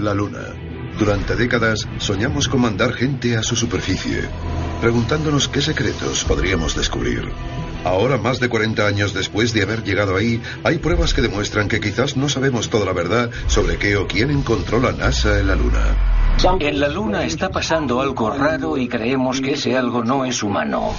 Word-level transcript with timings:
La 0.00 0.14
Luna. 0.14 0.54
Durante 0.98 1.36
décadas 1.36 1.88
soñamos 1.98 2.48
con 2.48 2.60
mandar 2.60 2.92
gente 2.92 3.36
a 3.36 3.42
su 3.42 3.56
superficie, 3.56 4.28
preguntándonos 4.80 5.48
qué 5.48 5.62
secretos 5.62 6.24
podríamos 6.24 6.76
descubrir. 6.76 7.30
Ahora, 7.84 8.18
más 8.18 8.40
de 8.40 8.48
40 8.48 8.86
años 8.86 9.14
después 9.14 9.54
de 9.54 9.62
haber 9.62 9.82
llegado 9.82 10.16
ahí, 10.16 10.42
hay 10.64 10.78
pruebas 10.78 11.14
que 11.14 11.22
demuestran 11.22 11.68
que 11.68 11.80
quizás 11.80 12.16
no 12.16 12.28
sabemos 12.28 12.68
toda 12.68 12.84
la 12.84 12.92
verdad 12.92 13.30
sobre 13.46 13.78
qué 13.78 13.96
o 13.96 14.06
quién 14.06 14.30
encontró 14.30 14.80
la 14.80 14.92
NASA 14.92 15.40
en 15.40 15.46
la 15.46 15.54
Luna. 15.54 15.96
En 16.58 16.80
la 16.80 16.88
Luna 16.88 17.24
está 17.24 17.50
pasando 17.50 18.00
algo 18.00 18.30
raro 18.30 18.76
y 18.76 18.88
creemos 18.88 19.40
que 19.40 19.52
ese 19.52 19.76
algo 19.76 20.04
no 20.04 20.24
es 20.24 20.42
humano. 20.42 20.94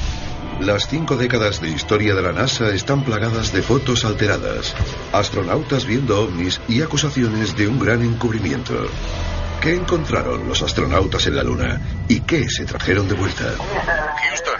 Las 0.59 0.87
cinco 0.87 1.15
décadas 1.15 1.61
de 1.61 1.69
historia 1.69 2.13
de 2.13 2.21
la 2.21 2.31
NASA 2.31 2.69
están 2.69 3.03
plagadas 3.03 3.51
de 3.51 3.63
fotos 3.63 4.05
alteradas, 4.05 4.75
astronautas 5.11 5.85
viendo 5.85 6.21
ovnis 6.21 6.61
y 6.67 6.81
acusaciones 6.81 7.55
de 7.55 7.67
un 7.67 7.79
gran 7.79 8.03
encubrimiento. 8.03 8.73
¿Qué 9.61 9.75
encontraron 9.75 10.47
los 10.47 10.61
astronautas 10.61 11.25
en 11.27 11.35
la 11.35 11.43
Luna 11.43 11.81
y 12.07 12.21
qué 12.21 12.47
se 12.49 12.65
trajeron 12.65 13.07
de 13.07 13.15
vuelta? 13.15 13.43
Houston, 13.43 14.59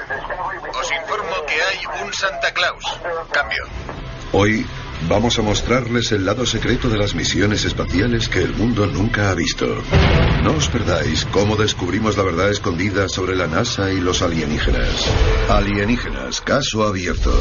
os 0.79 0.91
informo 0.91 1.45
que 1.47 1.53
hay 1.53 2.03
un 2.03 2.13
Santa 2.13 2.51
Claus. 2.51 2.83
Cambio. 3.31 3.63
Hoy 4.31 4.65
vamos 5.07 5.37
a 5.39 5.41
mostrarles 5.41 6.11
el 6.11 6.25
lado 6.25 6.45
secreto 6.45 6.89
de 6.89 6.97
las 6.97 7.15
misiones 7.15 7.65
espaciales 7.65 8.29
que 8.29 8.39
el 8.39 8.53
mundo 8.55 8.85
nunca 8.85 9.29
ha 9.29 9.35
visto. 9.35 9.65
No 10.43 10.53
os 10.53 10.67
perdáis 10.69 11.25
cómo 11.25 11.55
descubrimos 11.55 12.17
la 12.17 12.23
verdad 12.23 12.49
escondida 12.49 13.07
sobre 13.07 13.35
la 13.35 13.47
NASA 13.47 13.91
y 13.91 13.99
los 13.99 14.21
alienígenas. 14.21 15.11
Alienígenas, 15.49 16.41
caso 16.41 16.83
abierto. 16.83 17.31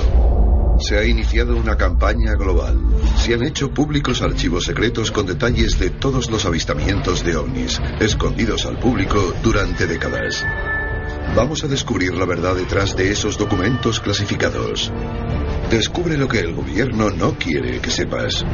Se 0.80 0.98
ha 0.98 1.04
iniciado 1.04 1.56
una 1.56 1.77
campaña 1.77 2.34
global. 2.34 2.78
Se 3.16 3.34
han 3.34 3.42
hecho 3.42 3.73
públicos 3.73 4.23
archivos 4.23 4.65
secretos 4.65 5.10
con 5.10 5.27
detalles 5.27 5.79
de 5.79 5.90
todos 5.90 6.30
los 6.30 6.46
avistamientos 6.46 7.23
de 7.23 7.37
ovnis, 7.37 7.80
escondidos 8.01 8.65
al 8.65 8.79
público 8.79 9.34
durante 9.42 9.87
décadas. 9.87 10.45
Vamos 11.37 11.62
a 11.65 11.68
descubrir 11.68 12.15
la 12.15 12.24
verdad 12.24 12.56
detrás 12.56 12.96
de 12.96 13.12
esos 13.12 13.37
documentos 13.37 14.01
clasificados. 14.01 14.90
Descubre 15.71 16.18
lo 16.18 16.26
que 16.26 16.40
el 16.40 16.52
gobierno 16.52 17.10
no 17.10 17.35
quiere 17.35 17.79
que 17.79 17.90
sepas. 17.90 18.45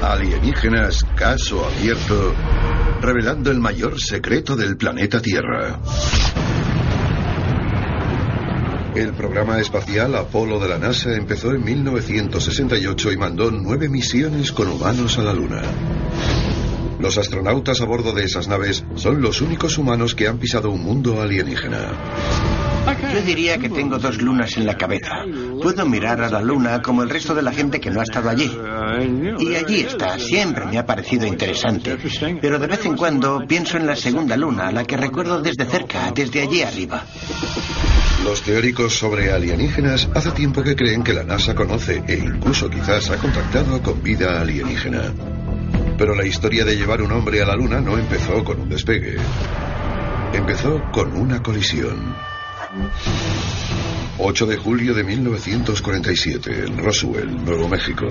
Alienígenas, 0.00 1.04
caso 1.16 1.66
abierto, 1.66 2.32
revelando 3.00 3.50
el 3.50 3.58
mayor 3.58 4.00
secreto 4.00 4.54
del 4.54 4.76
planeta 4.76 5.20
Tierra. 5.20 5.80
El 8.94 9.12
programa 9.12 9.58
espacial 9.58 10.14
Apolo 10.14 10.60
de 10.60 10.68
la 10.68 10.78
NASA 10.78 11.14
empezó 11.14 11.50
en 11.50 11.64
1968 11.64 13.12
y 13.12 13.16
mandó 13.16 13.50
nueve 13.50 13.88
misiones 13.88 14.52
con 14.52 14.68
humanos 14.68 15.18
a 15.18 15.22
la 15.22 15.32
Luna. 15.32 15.62
Los 17.00 17.18
astronautas 17.18 17.80
a 17.80 17.86
bordo 17.86 18.12
de 18.12 18.24
esas 18.24 18.46
naves 18.46 18.84
son 18.94 19.20
los 19.20 19.40
únicos 19.40 19.78
humanos 19.78 20.14
que 20.14 20.28
han 20.28 20.38
pisado 20.38 20.70
un 20.70 20.84
mundo 20.84 21.20
alienígena. 21.20 22.69
Yo 23.12 23.22
diría 23.22 23.58
que 23.58 23.68
tengo 23.68 23.98
dos 23.98 24.20
lunas 24.22 24.56
en 24.56 24.66
la 24.66 24.76
cabeza. 24.76 25.24
Puedo 25.62 25.86
mirar 25.86 26.22
a 26.22 26.30
la 26.30 26.40
luna 26.40 26.80
como 26.80 27.02
el 27.02 27.10
resto 27.10 27.34
de 27.34 27.42
la 27.42 27.52
gente 27.52 27.80
que 27.80 27.90
no 27.90 28.00
ha 28.00 28.04
estado 28.04 28.30
allí. 28.30 28.50
Y 29.38 29.54
allí 29.54 29.80
está, 29.80 30.18
siempre 30.18 30.66
me 30.66 30.78
ha 30.78 30.86
parecido 30.86 31.26
interesante. 31.26 31.96
Pero 32.40 32.58
de 32.58 32.66
vez 32.66 32.84
en 32.86 32.96
cuando 32.96 33.44
pienso 33.46 33.76
en 33.76 33.86
la 33.86 33.96
segunda 33.96 34.36
luna, 34.36 34.70
la 34.72 34.84
que 34.84 34.96
recuerdo 34.96 35.40
desde 35.40 35.64
cerca, 35.64 36.12
desde 36.14 36.42
allí 36.42 36.62
arriba. 36.62 37.04
Los 38.24 38.42
teóricos 38.42 38.98
sobre 38.98 39.32
alienígenas 39.32 40.08
hace 40.14 40.30
tiempo 40.32 40.62
que 40.62 40.76
creen 40.76 41.02
que 41.02 41.14
la 41.14 41.24
NASA 41.24 41.54
conoce 41.54 42.02
e 42.06 42.14
incluso 42.14 42.68
quizás 42.68 43.10
ha 43.10 43.16
contactado 43.16 43.82
con 43.82 44.02
vida 44.02 44.40
alienígena. 44.40 45.12
Pero 45.96 46.14
la 46.14 46.26
historia 46.26 46.64
de 46.64 46.76
llevar 46.76 47.02
un 47.02 47.12
hombre 47.12 47.42
a 47.42 47.46
la 47.46 47.56
Luna 47.56 47.80
no 47.80 47.98
empezó 47.98 48.42
con 48.44 48.60
un 48.60 48.68
despegue. 48.68 49.16
Empezó 50.32 50.80
con 50.92 51.16
una 51.16 51.42
colisión. 51.42 52.14
8 54.18 54.46
de 54.46 54.56
julio 54.56 54.94
de 54.94 55.02
1947, 55.02 56.64
en 56.66 56.78
Roswell, 56.78 57.44
Nuevo 57.44 57.68
México. 57.68 58.06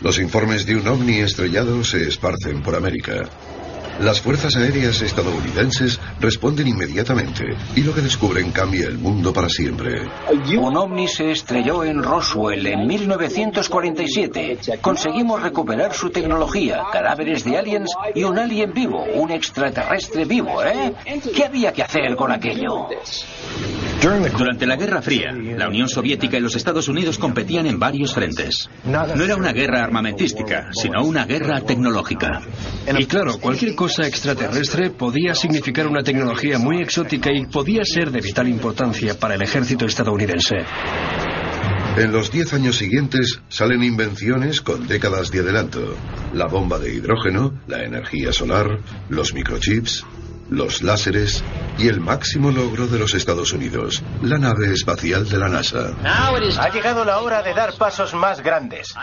Los 0.00 0.18
informes 0.18 0.66
de 0.66 0.76
un 0.76 0.88
ovni 0.88 1.18
estrellado 1.18 1.84
se 1.84 2.08
esparcen 2.08 2.62
por 2.62 2.74
América. 2.74 3.28
Las 4.00 4.20
fuerzas 4.20 4.56
aéreas 4.56 5.00
estadounidenses 5.02 6.00
responden 6.20 6.68
inmediatamente 6.68 7.44
y 7.76 7.82
lo 7.82 7.94
que 7.94 8.00
descubren 8.00 8.50
cambia 8.50 8.88
el 8.88 8.98
mundo 8.98 9.32
para 9.32 9.48
siempre. 9.48 10.08
Un 10.58 10.76
ovni 10.76 11.06
se 11.08 11.30
estrelló 11.30 11.84
en 11.84 12.02
Roswell 12.02 12.66
en 12.66 12.86
1947. 12.86 14.58
Conseguimos 14.80 15.42
recuperar 15.42 15.92
su 15.94 16.10
tecnología, 16.10 16.82
cadáveres 16.92 17.44
de 17.44 17.58
aliens 17.58 17.92
y 18.14 18.24
un 18.24 18.38
alien 18.38 18.72
vivo, 18.72 19.04
un 19.14 19.30
extraterrestre 19.30 20.24
vivo, 20.24 20.62
¿eh? 20.64 20.94
¿Qué 21.34 21.44
había 21.44 21.72
que 21.72 21.82
hacer 21.82 22.16
con 22.16 22.32
aquello? 22.32 22.88
Durante 24.02 24.66
la 24.66 24.74
Guerra 24.74 25.00
Fría, 25.00 25.30
la 25.32 25.68
Unión 25.68 25.88
Soviética 25.88 26.36
y 26.36 26.40
los 26.40 26.56
Estados 26.56 26.88
Unidos 26.88 27.18
competían 27.18 27.66
en 27.66 27.78
varios 27.78 28.12
frentes. 28.12 28.68
No 28.84 29.22
era 29.22 29.36
una 29.36 29.52
guerra 29.52 29.84
armamentística, 29.84 30.70
sino 30.72 31.04
una 31.04 31.24
guerra 31.24 31.60
tecnológica. 31.60 32.42
Y 32.98 33.06
claro, 33.06 33.38
cualquier 33.38 33.76
cosa 33.76 34.04
extraterrestre 34.04 34.90
podía 34.90 35.36
significar 35.36 35.86
una 35.86 36.02
tecnología 36.02 36.58
muy 36.58 36.82
exótica 36.82 37.30
y 37.32 37.46
podía 37.46 37.84
ser 37.84 38.10
de 38.10 38.20
vital 38.20 38.48
importancia 38.48 39.16
para 39.16 39.36
el 39.36 39.42
ejército 39.42 39.86
estadounidense. 39.86 40.56
En 41.96 42.10
los 42.10 42.32
diez 42.32 42.52
años 42.54 42.78
siguientes 42.78 43.40
salen 43.50 43.84
invenciones 43.84 44.62
con 44.62 44.88
décadas 44.88 45.30
de 45.30 45.40
adelanto. 45.40 45.94
La 46.34 46.46
bomba 46.48 46.80
de 46.80 46.92
hidrógeno, 46.92 47.60
la 47.68 47.84
energía 47.84 48.32
solar, 48.32 48.80
los 49.10 49.32
microchips, 49.32 50.04
los 50.52 50.82
láseres 50.82 51.42
y 51.78 51.88
el 51.88 52.00
máximo 52.00 52.50
logro 52.50 52.86
de 52.86 52.98
los 52.98 53.14
Estados 53.14 53.52
Unidos, 53.52 54.02
la 54.22 54.38
nave 54.38 54.72
espacial 54.72 55.28
de 55.28 55.38
la 55.38 55.48
NASA. 55.48 55.94
Ha 56.04 56.68
llegado 56.68 57.04
la 57.04 57.20
hora 57.20 57.42
de 57.42 57.54
dar 57.54 57.72
pasos 57.74 58.14
más 58.14 58.40
grandes. 58.42 58.94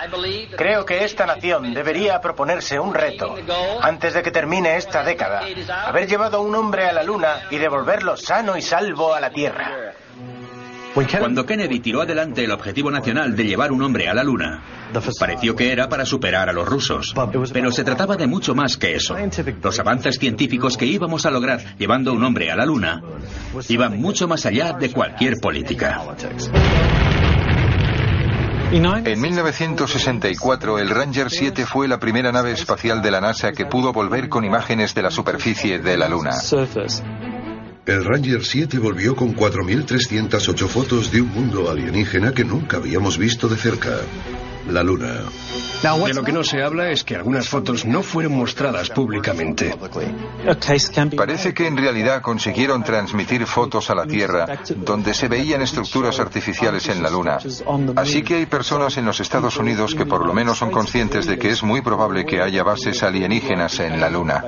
Creo 0.56 0.86
que 0.86 1.04
esta 1.04 1.26
nación 1.26 1.74
debería 1.74 2.22
proponerse 2.22 2.80
un 2.80 2.94
reto 2.94 3.36
antes 3.82 4.14
de 4.14 4.22
que 4.22 4.32
termine 4.32 4.78
esta 4.78 5.04
década. 5.04 5.44
Haber 5.86 6.08
llevado 6.08 6.38
a 6.38 6.42
un 6.42 6.56
hombre 6.56 6.88
a 6.88 6.94
la 6.94 7.04
Luna 7.04 7.48
y 7.50 7.58
devolverlo 7.58 8.16
sano 8.16 8.56
y 8.56 8.62
salvo 8.62 9.14
a 9.14 9.20
la 9.20 9.32
Tierra. 9.32 9.94
Cuando 10.94 11.46
Kennedy 11.46 11.80
tiró 11.80 12.02
adelante 12.02 12.44
el 12.44 12.52
objetivo 12.52 12.90
nacional 12.90 13.36
de 13.36 13.46
llevar 13.46 13.72
un 13.72 13.82
hombre 13.84 14.10
a 14.10 14.14
la 14.14 14.24
Luna, 14.24 14.64
pareció 15.20 15.56
que 15.56 15.72
era 15.72 15.88
para 15.88 16.06
superar 16.06 16.50
a 16.50 16.54
los 16.54 16.68
rusos. 16.68 17.14
Pero 17.54 17.72
se 17.72 17.84
trataba 17.84 18.16
de 18.18 18.28
mucho 18.28 18.56
más 18.56 18.78
que 18.78 18.96
eso. 18.96 19.16
Los 19.62 19.80
avances 19.80 20.18
científicos 20.18 20.78
que 20.78 20.86
íbamos 20.86 21.26
a 21.26 21.32
lograr 21.32 21.78
llevando 21.78 22.14
un 22.14 22.24
hombre 22.24 22.52
a 22.52 22.56
la 22.56 22.66
Luna 22.66 23.02
iban 23.68 24.00
mucho 24.00 24.28
más 24.28 24.46
allá 24.46 24.74
de 24.74 24.92
cualquier 24.92 25.40
política. 25.40 26.02
En 28.72 29.20
1964, 29.20 30.78
el 30.78 30.90
Ranger 30.90 31.32
7 31.32 31.66
fue 31.66 31.88
la 31.88 32.00
primera 32.00 32.32
nave 32.32 32.52
espacial 32.52 33.02
de 33.02 33.10
la 33.10 33.20
NASA 33.20 33.52
que 33.52 33.66
pudo 33.66 33.92
volver 33.92 34.30
con 34.30 34.46
imágenes 34.46 34.94
de 34.94 35.02
la 35.02 35.10
superficie 35.10 35.80
de 35.80 35.98
la 35.98 36.08
Luna. 36.08 36.34
El 37.90 38.06
Ranger 38.06 38.46
7 38.46 38.78
volvió 38.78 39.16
con 39.16 39.36
4.308 39.36 40.68
fotos 40.68 41.12
de 41.12 41.22
un 41.22 41.30
mundo 41.30 41.72
alienígena 41.72 42.32
que 42.32 42.44
nunca 42.46 42.78
habíamos 42.78 43.18
visto 43.18 43.48
de 43.48 43.58
cerca. 43.58 44.02
La 44.70 44.84
Luna. 44.84 45.22
De 45.82 46.14
lo 46.14 46.24
que 46.24 46.32
no 46.32 46.44
se 46.44 46.62
habla 46.62 46.92
es 46.92 47.04
que 47.04 47.16
algunas 47.16 47.50
fotos 47.50 47.86
no 47.86 48.04
fueron 48.04 48.38
mostradas 48.38 48.92
públicamente. 48.92 49.74
Parece 51.18 51.56
que 51.56 51.66
en 51.66 51.78
realidad 51.78 52.22
consiguieron 52.22 52.84
transmitir 52.84 53.48
fotos 53.48 53.90
a 53.90 53.96
la 53.96 54.06
Tierra 54.06 54.60
donde 54.76 55.16
se 55.16 55.28
veían 55.28 55.64
estructuras 55.64 56.20
artificiales 56.20 56.88
en 56.90 57.02
la 57.02 57.10
Luna. 57.10 57.40
Así 57.96 58.22
que 58.22 58.36
hay 58.36 58.46
personas 58.46 58.98
en 58.98 59.06
los 59.06 59.20
Estados 59.20 59.58
Unidos 59.58 59.96
que 59.96 60.06
por 60.06 60.28
lo 60.28 60.34
menos 60.34 60.60
son 60.60 60.70
conscientes 60.70 61.26
de 61.26 61.40
que 61.40 61.50
es 61.50 61.64
muy 61.64 61.82
probable 61.82 62.24
que 62.24 62.40
haya 62.40 62.62
bases 62.62 63.02
alienígenas 63.02 63.80
en 63.80 64.00
la 64.00 64.12
Luna. 64.12 64.44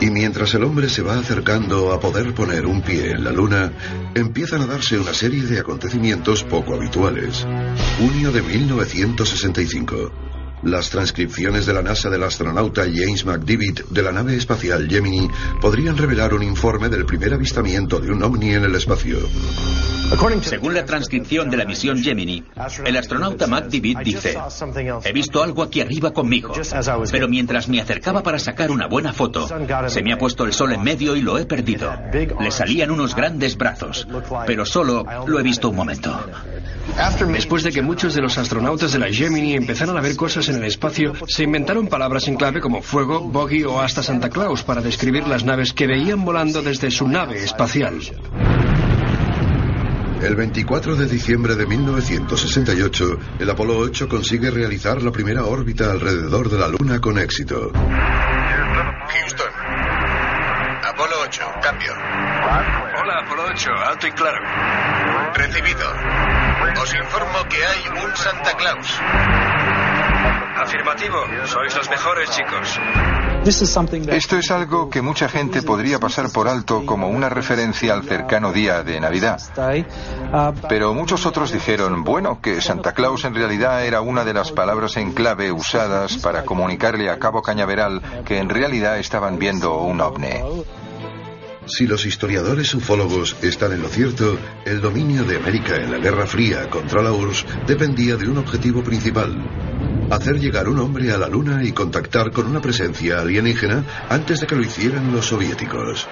Y 0.00 0.10
mientras 0.10 0.52
el 0.54 0.64
hombre 0.64 0.88
se 0.88 1.02
va 1.02 1.18
acercando 1.18 1.92
a 1.92 2.00
poder 2.00 2.34
poner 2.34 2.66
un 2.66 2.82
pie 2.82 3.12
en 3.12 3.24
la 3.24 3.32
luna, 3.32 3.72
empiezan 4.14 4.62
a 4.62 4.66
darse 4.66 4.98
una 4.98 5.14
serie 5.14 5.42
de 5.42 5.60
acontecimientos 5.60 6.44
poco 6.44 6.74
habituales. 6.74 7.46
Junio 7.98 8.32
de 8.32 8.42
1965. 8.42 10.12
Las 10.64 10.88
transcripciones 10.90 11.66
de 11.66 11.74
la 11.74 11.82
NASA 11.82 12.08
del 12.08 12.22
astronauta 12.22 12.84
James 12.84 13.24
McDivitt 13.26 13.86
de 13.90 14.02
la 14.02 14.12
nave 14.12 14.34
espacial 14.34 14.88
Gemini 14.88 15.28
podrían 15.60 15.96
revelar 15.96 16.32
un 16.32 16.42
informe 16.42 16.88
del 16.88 17.04
primer 17.04 17.34
avistamiento 17.34 18.00
de 18.00 18.10
un 18.10 18.22
ovni 18.22 18.54
en 18.54 18.64
el 18.64 18.74
espacio. 18.74 19.18
Según 20.42 20.74
la 20.74 20.84
transcripción 20.84 21.50
de 21.50 21.56
la 21.56 21.64
misión 21.64 22.02
Gemini, 22.02 22.44
el 22.84 22.96
astronauta 22.96 23.48
Matt 23.48 23.66
Divitt 23.66 23.98
dice, 23.98 24.38
he 25.04 25.12
visto 25.12 25.42
algo 25.42 25.62
aquí 25.62 25.80
arriba 25.80 26.12
conmigo, 26.12 26.52
pero 27.10 27.28
mientras 27.28 27.68
me 27.68 27.80
acercaba 27.80 28.22
para 28.22 28.38
sacar 28.38 28.70
una 28.70 28.86
buena 28.86 29.12
foto, 29.12 29.48
se 29.88 30.02
me 30.02 30.12
ha 30.12 30.18
puesto 30.18 30.44
el 30.44 30.52
sol 30.52 30.72
en 30.72 30.82
medio 30.82 31.16
y 31.16 31.20
lo 31.20 31.38
he 31.38 31.46
perdido. 31.46 31.92
Le 32.12 32.50
salían 32.50 32.92
unos 32.92 33.16
grandes 33.16 33.56
brazos, 33.56 34.06
pero 34.46 34.64
solo 34.64 35.04
lo 35.26 35.40
he 35.40 35.42
visto 35.42 35.70
un 35.70 35.76
momento. 35.76 36.16
Después 37.32 37.64
de 37.64 37.72
que 37.72 37.82
muchos 37.82 38.14
de 38.14 38.22
los 38.22 38.38
astronautas 38.38 38.92
de 38.92 39.00
la 39.00 39.08
Gemini 39.08 39.54
empezaron 39.54 39.96
a 39.98 40.00
ver 40.00 40.14
cosas 40.14 40.48
en 40.48 40.56
el 40.56 40.64
espacio, 40.64 41.12
se 41.26 41.42
inventaron 41.42 41.88
palabras 41.88 42.28
en 42.28 42.36
clave 42.36 42.60
como 42.60 42.82
fuego, 42.82 43.20
bogey 43.20 43.64
o 43.64 43.80
hasta 43.80 44.02
Santa 44.02 44.30
Claus 44.30 44.62
para 44.62 44.80
describir 44.80 45.26
las 45.26 45.44
naves 45.44 45.72
que 45.72 45.88
veían 45.88 46.24
volando 46.24 46.62
desde 46.62 46.90
su 46.92 47.08
nave 47.08 47.42
espacial. 47.42 48.00
El 50.24 50.36
24 50.36 50.96
de 50.96 51.06
diciembre 51.06 51.54
de 51.54 51.66
1968, 51.66 53.18
el 53.40 53.50
Apolo 53.50 53.76
8 53.76 54.08
consigue 54.08 54.50
realizar 54.50 55.02
la 55.02 55.12
primera 55.12 55.44
órbita 55.44 55.90
alrededor 55.90 56.48
de 56.48 56.58
la 56.58 56.66
Luna 56.66 56.98
con 56.98 57.18
éxito. 57.18 57.70
Houston. 57.74 59.52
Apolo 60.82 61.12
8, 61.24 61.42
cambio. 61.60 61.92
Hola, 61.92 63.20
Apolo 63.22 63.44
8, 63.50 63.70
alto 63.86 64.06
y 64.06 64.12
claro. 64.12 64.38
Recibido. 65.34 65.92
Os 66.80 66.94
informo 66.94 67.44
que 67.50 67.62
hay 67.62 68.02
un 68.02 68.16
Santa 68.16 68.56
Claus. 68.56 69.00
Afirmativo, 70.56 71.18
sois 71.44 71.76
los 71.76 71.90
mejores 71.90 72.30
chicos. 72.30 72.80
Esto 73.44 74.38
es 74.38 74.50
algo 74.50 74.88
que 74.88 75.02
mucha 75.02 75.28
gente 75.28 75.62
podría 75.62 75.98
pasar 75.98 76.30
por 76.32 76.48
alto 76.48 76.86
como 76.86 77.08
una 77.08 77.28
referencia 77.28 77.92
al 77.92 78.04
cercano 78.04 78.52
día 78.52 78.82
de 78.82 78.98
Navidad. 79.00 79.38
Pero 80.68 80.94
muchos 80.94 81.26
otros 81.26 81.52
dijeron, 81.52 82.04
bueno, 82.04 82.40
que 82.40 82.62
Santa 82.62 82.92
Claus 82.92 83.24
en 83.26 83.34
realidad 83.34 83.84
era 83.84 84.00
una 84.00 84.24
de 84.24 84.32
las 84.32 84.50
palabras 84.50 84.96
en 84.96 85.12
clave 85.12 85.52
usadas 85.52 86.16
para 86.16 86.44
comunicarle 86.44 87.10
a 87.10 87.18
Cabo 87.18 87.42
Cañaveral 87.42 88.00
que 88.24 88.38
en 88.38 88.48
realidad 88.48 88.98
estaban 88.98 89.38
viendo 89.38 89.78
un 89.78 90.00
ovni. 90.00 90.40
Si 91.66 91.86
los 91.86 92.04
historiadores 92.04 92.74
ufólogos 92.74 93.36
están 93.42 93.72
en 93.72 93.80
lo 93.82 93.88
cierto, 93.88 94.38
el 94.66 94.82
dominio 94.82 95.24
de 95.24 95.36
América 95.36 95.76
en 95.76 95.90
la 95.90 95.98
Guerra 95.98 96.26
Fría 96.26 96.68
contra 96.68 97.02
la 97.02 97.10
URSS 97.12 97.46
dependía 97.66 98.16
de 98.16 98.28
un 98.28 98.36
objetivo 98.36 98.82
principal. 98.82 99.34
Hacer 100.10 100.38
llegar 100.38 100.68
un 100.68 100.78
hombre 100.78 101.10
a 101.10 101.16
la 101.16 101.28
Luna 101.28 101.64
y 101.64 101.72
contactar 101.72 102.30
con 102.32 102.46
una 102.46 102.60
presencia 102.60 103.20
alienígena 103.20 103.82
antes 104.10 104.40
de 104.40 104.46
que 104.46 104.56
lo 104.56 104.62
hicieran 104.62 105.10
los 105.10 105.26
soviéticos. 105.26 106.06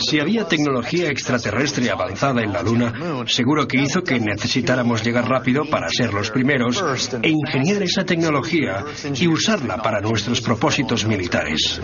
Si 0.00 0.18
había 0.18 0.44
tecnología 0.48 1.10
extraterrestre 1.10 1.90
avanzada 1.90 2.42
en 2.42 2.52
la 2.52 2.62
Luna, 2.62 2.92
seguro 3.26 3.68
que 3.68 3.80
hizo 3.80 4.02
que 4.02 4.18
necesitáramos 4.18 5.04
llegar 5.04 5.28
rápido 5.28 5.66
para 5.66 5.88
ser 5.88 6.14
los 6.14 6.30
primeros 6.30 6.82
e 7.22 7.28
ingeniar 7.28 7.82
esa 7.82 8.04
tecnología 8.04 8.84
y 9.14 9.28
usarla 9.28 9.76
para 9.76 10.00
nuestros 10.00 10.40
propósitos 10.40 11.04
militares. 11.04 11.80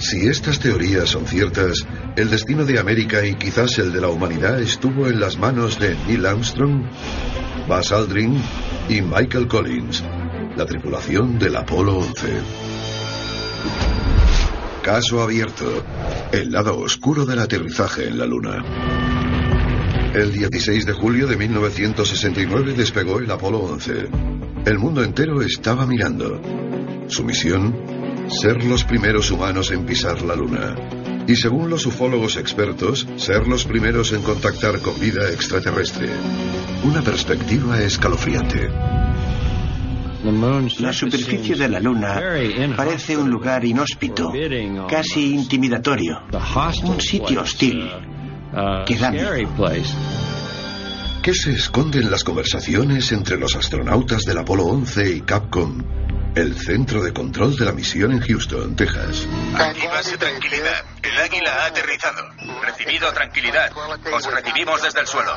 Si 0.00 0.26
estas 0.26 0.58
teorías 0.58 1.10
son 1.10 1.26
ciertas, 1.26 1.86
el 2.16 2.30
destino 2.30 2.64
de 2.64 2.80
América 2.80 3.24
y 3.24 3.34
quizás 3.34 3.78
el 3.78 3.92
de 3.92 4.00
la 4.00 4.08
humanidad 4.08 4.58
estuvo 4.58 5.06
en 5.06 5.20
las 5.20 5.38
manos 5.38 5.78
de 5.78 5.94
Neil 6.06 6.24
Armstrong, 6.24 6.84
Buzz 7.68 7.92
Aldrin 7.92 8.40
y 8.88 9.02
Michael 9.02 9.46
Collins, 9.46 10.02
la 10.56 10.64
tripulación 10.64 11.38
del 11.38 11.54
Apolo 11.54 11.98
11. 11.98 12.28
Caso 14.82 15.22
abierto. 15.22 15.84
El 16.32 16.50
lado 16.50 16.78
oscuro 16.78 17.26
del 17.26 17.38
aterrizaje 17.38 18.08
en 18.08 18.18
la 18.18 18.24
Luna. 18.24 18.64
El 20.14 20.32
16 20.32 20.86
de 20.86 20.92
julio 20.94 21.26
de 21.26 21.36
1969 21.36 22.72
despegó 22.72 23.18
el 23.18 23.30
Apolo 23.30 23.58
11. 23.58 24.08
El 24.64 24.78
mundo 24.78 25.04
entero 25.04 25.42
estaba 25.42 25.86
mirando. 25.86 26.40
Su 27.08 27.22
misión, 27.22 27.76
ser 28.30 28.64
los 28.64 28.84
primeros 28.84 29.30
humanos 29.30 29.70
en 29.72 29.84
pisar 29.84 30.22
la 30.22 30.36
Luna. 30.36 30.76
Y 31.26 31.36
según 31.36 31.68
los 31.68 31.84
ufólogos 31.86 32.36
expertos, 32.36 33.06
ser 33.16 33.46
los 33.46 33.64
primeros 33.64 34.12
en 34.12 34.22
contactar 34.22 34.80
con 34.80 34.98
vida 34.98 35.30
extraterrestre. 35.30 36.08
Una 36.84 37.02
perspectiva 37.02 37.80
escalofriante. 37.82 38.70
La 40.78 40.92
superficie 40.92 41.56
de 41.56 41.68
la 41.68 41.80
Luna 41.80 42.20
parece 42.76 43.16
un 43.16 43.30
lugar 43.30 43.64
inhóspito, 43.64 44.32
casi 44.88 45.34
intimidatorio, 45.34 46.22
un 46.84 47.00
sitio 47.00 47.42
hostil 47.42 47.90
que 48.86 48.96
da 48.96 49.10
miedo. 49.10 49.30
¿Qué 51.30 51.36
se 51.36 51.52
esconde 51.52 52.00
en 52.00 52.10
las 52.10 52.24
conversaciones 52.24 53.12
entre 53.12 53.36
los 53.36 53.54
astronautas 53.54 54.24
del 54.24 54.38
Apolo 54.38 54.64
11 54.64 55.10
y 55.10 55.20
Capcom, 55.20 55.80
el 56.34 56.58
centro 56.58 57.04
de 57.04 57.12
control 57.12 57.54
de 57.56 57.66
la 57.66 57.70
misión 57.70 58.10
en 58.10 58.20
Houston, 58.20 58.74
Texas? 58.74 59.28
Aquí 59.54 59.86
base 59.86 60.18
tranquilidad. 60.18 60.84
El 61.00 61.16
águila 61.16 61.54
ha 61.54 61.66
aterrizado. 61.66 62.30
Recibido 62.60 63.12
tranquilidad. 63.12 63.70
Os 64.12 64.26
recibimos 64.26 64.82
desde 64.82 65.02
el 65.02 65.06
suelo. 65.06 65.30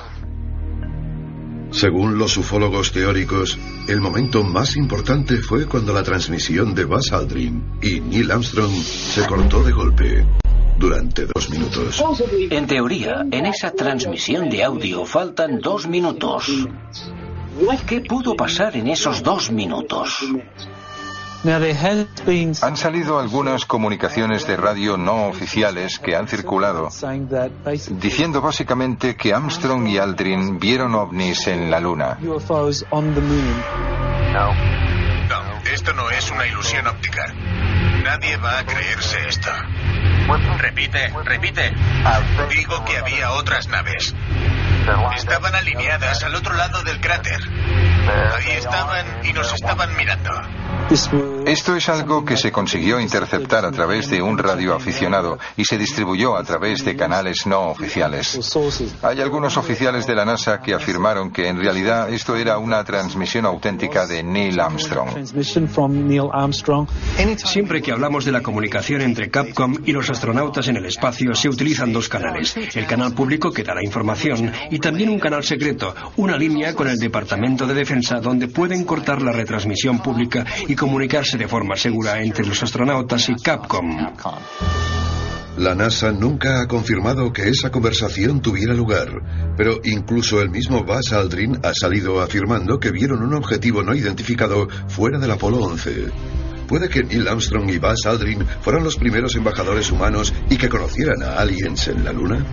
Según 1.69 2.17
los 2.17 2.37
ufólogos 2.37 2.91
teóricos, 2.91 3.59
el 3.87 4.01
momento 4.01 4.43
más 4.43 4.75
importante 4.75 5.43
fue 5.43 5.67
cuando 5.67 5.93
la 5.93 6.01
transmisión 6.01 6.73
de 6.73 6.85
Buzz 6.85 7.11
Aldrin 7.11 7.77
y 7.83 7.99
Neil 7.99 8.31
Armstrong 8.31 8.73
se 8.73 9.27
cortó 9.27 9.61
de 9.61 9.71
golpe 9.71 10.25
durante 10.77 11.25
dos 11.25 11.49
minutos. 11.49 12.03
En 12.49 12.67
teoría, 12.67 13.25
en 13.31 13.45
esa 13.45 13.71
transmisión 13.71 14.49
de 14.49 14.63
audio 14.63 15.05
faltan 15.05 15.59
dos 15.59 15.87
minutos. 15.87 16.47
¿Qué 17.87 18.01
pudo 18.01 18.35
pasar 18.35 18.75
en 18.75 18.87
esos 18.87 19.21
dos 19.21 19.51
minutos? 19.51 20.19
Han 21.45 22.77
salido 22.77 23.19
algunas 23.19 23.65
comunicaciones 23.65 24.47
de 24.47 24.55
radio 24.55 24.95
no 24.95 25.27
oficiales 25.27 25.99
que 25.99 26.15
han 26.15 26.27
circulado 26.27 26.87
diciendo 27.89 28.41
básicamente 28.41 29.17
que 29.17 29.33
Armstrong 29.33 29.85
y 29.87 29.97
Aldrin 29.97 30.57
vieron 30.57 30.95
ovnis 30.95 31.47
en 31.47 31.69
la 31.69 31.81
Luna. 31.81 32.17
No, 32.21 32.37
esto 35.73 35.93
no 35.93 36.09
es 36.11 36.31
una 36.31 36.47
ilusión 36.47 36.87
óptica. 36.87 37.25
Nadie 38.03 38.35
va 38.37 38.59
a 38.59 38.65
creerse 38.65 39.17
esto. 39.29 39.49
Repite, 40.57 41.09
repite. 41.23 41.73
Digo 42.49 42.83
que 42.83 42.97
había 42.97 43.31
otras 43.31 43.67
naves. 43.69 44.13
Estaban 45.15 45.55
alineadas 45.55 46.23
al 46.23 46.35
otro 46.35 46.53
lado 46.55 46.83
del 46.83 46.99
cráter. 46.99 47.39
Ahí 48.35 48.57
estaban 48.57 49.05
y 49.23 49.31
nos 49.31 49.53
estaban 49.53 49.95
mirando. 49.95 50.29
Esto 51.45 51.75
es 51.75 51.89
algo 51.89 52.25
que 52.25 52.35
se 52.35 52.51
consiguió 52.51 52.99
interceptar 52.99 53.65
a 53.65 53.71
través 53.71 54.09
de 54.09 54.21
un 54.21 54.37
radioaficionado 54.37 55.39
y 55.55 55.65
se 55.65 55.77
distribuyó 55.77 56.37
a 56.37 56.43
través 56.43 56.83
de 56.83 56.95
canales 56.95 57.47
no 57.47 57.69
oficiales. 57.69 58.37
Hay 59.01 59.21
algunos 59.21 59.57
oficiales 59.57 60.05
de 60.05 60.15
la 60.15 60.25
NASA 60.25 60.61
que 60.61 60.73
afirmaron 60.73 61.31
que 61.31 61.47
en 61.47 61.57
realidad 61.57 62.11
esto 62.11 62.35
era 62.35 62.57
una 62.57 62.83
transmisión 62.83 63.45
auténtica 63.45 64.05
de 64.05 64.21
Neil 64.21 64.59
Armstrong. 64.59 65.09
Siempre 67.37 67.81
que 67.81 67.91
hablamos 67.91 68.25
de 68.25 68.31
la 68.31 68.41
comunicación 68.41 69.01
entre 69.01 69.29
Capcom 69.29 69.75
y 69.85 69.93
los 69.93 70.09
astronautas 70.09 70.67
en 70.67 70.77
el 70.77 70.85
espacio, 70.85 71.33
se 71.33 71.49
utilizan 71.49 71.93
dos 71.93 72.09
canales. 72.09 72.55
El 72.75 72.85
canal 72.85 73.13
público 73.13 73.51
que 73.51 73.63
da 73.63 73.73
la 73.73 73.83
información 73.83 74.51
y 74.73 74.79
también 74.79 75.09
un 75.09 75.19
canal 75.19 75.43
secreto, 75.43 75.93
una 76.17 76.35
línea 76.35 76.73
con 76.73 76.87
el 76.87 76.97
Departamento 76.97 77.67
de 77.67 77.75
Defensa 77.75 78.19
donde 78.19 78.47
pueden 78.47 78.85
cortar 78.85 79.21
la 79.21 79.31
retransmisión 79.31 80.01
pública 80.01 80.43
y 80.67 80.73
comunicarse 80.73 81.37
de 81.37 81.47
forma 81.47 81.75
segura 81.75 82.19
entre 82.19 82.43
los 82.43 82.63
astronautas 82.63 83.29
y 83.29 83.35
Capcom. 83.35 83.95
La 85.59 85.75
NASA 85.75 86.11
nunca 86.11 86.59
ha 86.59 86.67
confirmado 86.67 87.31
que 87.31 87.49
esa 87.49 87.69
conversación 87.69 88.41
tuviera 88.41 88.73
lugar, 88.73 89.53
pero 89.55 89.79
incluso 89.83 90.41
el 90.41 90.49
mismo 90.49 90.83
Buzz 90.83 91.13
Aldrin 91.13 91.59
ha 91.61 91.73
salido 91.75 92.19
afirmando 92.19 92.79
que 92.79 92.89
vieron 92.89 93.21
un 93.21 93.35
objetivo 93.35 93.83
no 93.83 93.93
identificado 93.93 94.67
fuera 94.87 95.19
del 95.19 95.29
Apolo 95.29 95.59
11. 95.59 96.07
¿Puede 96.67 96.89
que 96.89 97.03
Neil 97.03 97.27
Armstrong 97.27 97.69
y 97.69 97.77
Buzz 97.77 98.07
Aldrin 98.07 98.43
fueran 98.61 98.83
los 98.83 98.95
primeros 98.95 99.35
embajadores 99.35 99.91
humanos 99.91 100.33
y 100.49 100.57
que 100.57 100.69
conocieran 100.69 101.21
a 101.21 101.35
aliens 101.35 101.87
en 101.89 102.03
la 102.03 102.11
Luna? 102.11 102.43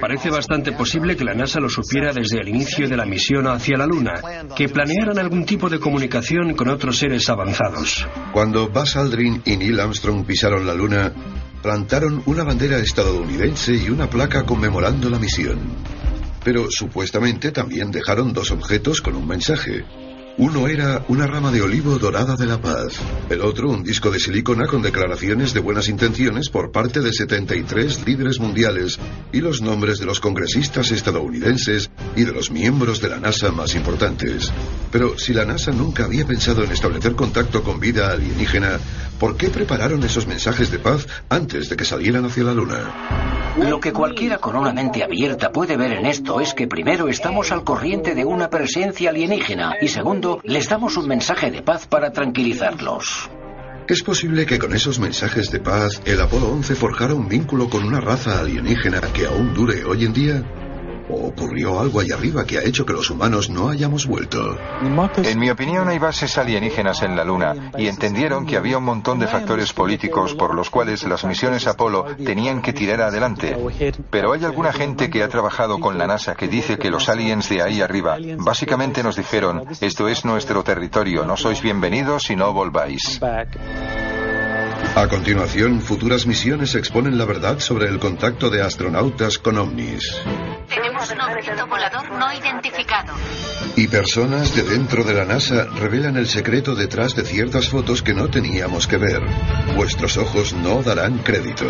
Parece 0.00 0.30
bastante 0.30 0.72
posible 0.72 1.16
que 1.16 1.24
la 1.24 1.34
NASA 1.34 1.58
lo 1.58 1.68
supiera 1.68 2.12
desde 2.12 2.40
el 2.40 2.48
inicio 2.48 2.88
de 2.88 2.96
la 2.96 3.04
misión 3.04 3.48
hacia 3.48 3.76
la 3.76 3.86
Luna, 3.86 4.14
que 4.54 4.68
planearan 4.68 5.18
algún 5.18 5.44
tipo 5.44 5.68
de 5.68 5.80
comunicación 5.80 6.54
con 6.54 6.68
otros 6.68 6.98
seres 6.98 7.28
avanzados. 7.28 8.06
Cuando 8.32 8.68
Buzz 8.68 8.96
Aldrin 8.96 9.42
y 9.44 9.56
Neil 9.56 9.80
Armstrong 9.80 10.24
pisaron 10.24 10.66
la 10.66 10.74
Luna, 10.74 11.12
plantaron 11.62 12.22
una 12.26 12.44
bandera 12.44 12.78
estadounidense 12.78 13.74
y 13.74 13.90
una 13.90 14.08
placa 14.08 14.44
conmemorando 14.44 15.10
la 15.10 15.18
misión. 15.18 15.58
Pero 16.44 16.66
supuestamente 16.70 17.50
también 17.50 17.90
dejaron 17.90 18.32
dos 18.32 18.52
objetos 18.52 19.00
con 19.00 19.16
un 19.16 19.26
mensaje. 19.26 19.84
Uno 20.40 20.68
era 20.68 21.04
una 21.08 21.26
rama 21.26 21.52
de 21.52 21.60
olivo 21.60 21.98
dorada 21.98 22.34
de 22.34 22.46
la 22.46 22.58
paz, 22.58 22.94
el 23.28 23.42
otro 23.42 23.68
un 23.68 23.84
disco 23.84 24.10
de 24.10 24.18
silicona 24.18 24.66
con 24.66 24.80
declaraciones 24.80 25.52
de 25.52 25.60
buenas 25.60 25.86
intenciones 25.86 26.48
por 26.48 26.72
parte 26.72 27.00
de 27.00 27.12
73 27.12 28.06
líderes 28.06 28.40
mundiales 28.40 28.98
y 29.32 29.42
los 29.42 29.60
nombres 29.60 29.98
de 29.98 30.06
los 30.06 30.18
congresistas 30.18 30.92
estadounidenses 30.92 31.90
y 32.16 32.24
de 32.24 32.32
los 32.32 32.50
miembros 32.50 33.02
de 33.02 33.10
la 33.10 33.20
NASA 33.20 33.52
más 33.52 33.74
importantes. 33.74 34.50
Pero 34.90 35.18
si 35.18 35.34
la 35.34 35.44
NASA 35.44 35.72
nunca 35.72 36.04
había 36.06 36.26
pensado 36.26 36.64
en 36.64 36.72
establecer 36.72 37.14
contacto 37.14 37.62
con 37.62 37.78
vida 37.78 38.10
alienígena, 38.10 38.80
¿por 39.20 39.36
qué 39.36 39.50
prepararon 39.50 40.02
esos 40.02 40.26
mensajes 40.26 40.70
de 40.70 40.78
paz 40.78 41.06
antes 41.28 41.68
de 41.68 41.76
que 41.76 41.84
salieran 41.84 42.24
hacia 42.24 42.42
la 42.42 42.54
Luna? 42.54 43.54
Lo 43.58 43.78
que 43.78 43.92
cualquiera 43.92 44.38
con 44.38 44.56
una 44.56 44.72
mente 44.72 45.04
abierta 45.04 45.52
puede 45.52 45.76
ver 45.76 45.92
en 45.92 46.06
esto 46.06 46.40
es 46.40 46.54
que 46.54 46.66
primero 46.66 47.08
estamos 47.08 47.52
al 47.52 47.62
corriente 47.62 48.14
de 48.14 48.24
una 48.24 48.48
presencia 48.48 49.10
alienígena 49.10 49.74
y 49.80 49.88
segundo, 49.88 50.40
les 50.42 50.68
damos 50.68 50.96
un 50.96 51.06
mensaje 51.06 51.50
de 51.50 51.60
paz 51.60 51.86
para 51.86 52.10
tranquilizarlos. 52.10 53.30
¿Es 53.86 54.02
posible 54.02 54.46
que 54.46 54.58
con 54.58 54.72
esos 54.72 54.98
mensajes 54.98 55.50
de 55.50 55.60
paz 55.60 56.00
el 56.06 56.20
Apolo 56.20 56.48
11 56.52 56.74
forjara 56.74 57.12
un 57.12 57.28
vínculo 57.28 57.68
con 57.68 57.84
una 57.84 58.00
raza 58.00 58.40
alienígena 58.40 59.00
que 59.12 59.26
aún 59.26 59.52
dure 59.52 59.84
hoy 59.84 60.04
en 60.06 60.12
día? 60.12 60.59
¿O 61.10 61.26
ocurrió 61.28 61.80
algo 61.80 62.00
allá 62.00 62.14
arriba 62.14 62.44
que 62.44 62.58
ha 62.58 62.62
hecho 62.62 62.86
que 62.86 62.92
los 62.92 63.10
humanos 63.10 63.50
no 63.50 63.68
hayamos 63.68 64.06
vuelto? 64.06 64.56
En 65.24 65.38
mi 65.38 65.50
opinión 65.50 65.88
hay 65.88 65.98
bases 65.98 66.38
alienígenas 66.38 67.02
en 67.02 67.16
la 67.16 67.24
Luna 67.24 67.72
y 67.76 67.88
entendieron 67.88 68.46
que 68.46 68.56
había 68.56 68.78
un 68.78 68.84
montón 68.84 69.18
de 69.18 69.26
factores 69.26 69.72
políticos 69.72 70.34
por 70.34 70.54
los 70.54 70.70
cuales 70.70 71.02
las 71.04 71.24
misiones 71.24 71.66
Apolo 71.66 72.04
tenían 72.24 72.62
que 72.62 72.72
tirar 72.72 73.02
adelante. 73.02 73.56
Pero 74.10 74.32
hay 74.32 74.44
alguna 74.44 74.72
gente 74.72 75.10
que 75.10 75.22
ha 75.22 75.28
trabajado 75.28 75.80
con 75.80 75.98
la 75.98 76.06
NASA 76.06 76.34
que 76.34 76.48
dice 76.48 76.78
que 76.78 76.90
los 76.90 77.08
aliens 77.08 77.48
de 77.48 77.62
ahí 77.62 77.80
arriba 77.80 78.16
básicamente 78.38 79.02
nos 79.02 79.16
dijeron, 79.16 79.64
esto 79.80 80.08
es 80.08 80.24
nuestro 80.24 80.62
territorio, 80.62 81.24
no 81.24 81.36
sois 81.36 81.60
bienvenidos 81.60 82.24
si 82.24 82.36
no 82.36 82.52
volváis. 82.52 83.20
A 85.00 85.08
continuación, 85.08 85.80
futuras 85.80 86.26
misiones 86.26 86.74
exponen 86.74 87.16
la 87.16 87.24
verdad 87.24 87.58
sobre 87.58 87.88
el 87.88 87.98
contacto 87.98 88.50
de 88.50 88.60
astronautas 88.60 89.38
con 89.38 89.56
ovnis. 89.56 90.14
Tenemos 90.68 91.10
un 91.10 91.20
objeto 91.22 91.66
volador 91.66 92.10
no 92.10 92.30
identificado. 92.30 93.14
Y 93.76 93.88
personas 93.88 94.54
de 94.54 94.62
dentro 94.62 95.02
de 95.02 95.14
la 95.14 95.24
NASA 95.24 95.64
revelan 95.74 96.18
el 96.18 96.28
secreto 96.28 96.74
detrás 96.74 97.16
de 97.16 97.24
ciertas 97.24 97.70
fotos 97.70 98.02
que 98.02 98.12
no 98.12 98.28
teníamos 98.28 98.86
que 98.86 98.98
ver. 98.98 99.22
Vuestros 99.74 100.18
ojos 100.18 100.52
no 100.52 100.82
darán 100.82 101.16
crédito. 101.20 101.64